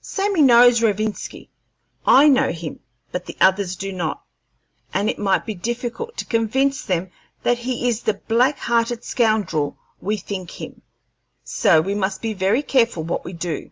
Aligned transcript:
Sammy 0.00 0.40
knows 0.40 0.80
Rovinski, 0.80 1.50
I 2.06 2.26
know 2.26 2.48
him, 2.50 2.80
but 3.10 3.26
the 3.26 3.36
others 3.42 3.76
do 3.76 3.92
not, 3.92 4.24
and 4.94 5.10
it 5.10 5.18
might 5.18 5.44
be 5.44 5.52
difficult 5.52 6.16
to 6.16 6.24
convince 6.24 6.82
them 6.82 7.10
that 7.42 7.58
he 7.58 7.86
is 7.90 8.00
the 8.00 8.14
black 8.14 8.56
hearted 8.58 9.04
scoundrel 9.04 9.76
we 10.00 10.16
think 10.16 10.52
him; 10.52 10.80
so 11.44 11.82
we 11.82 11.94
must 11.94 12.22
be 12.22 12.32
very 12.32 12.62
careful 12.62 13.02
what 13.02 13.22
we 13.26 13.34
do." 13.34 13.70